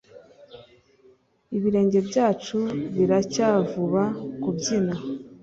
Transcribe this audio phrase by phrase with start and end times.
[1.57, 2.57] ibirenge byacu
[2.95, 4.03] biracyavuba
[4.41, 4.95] kubyina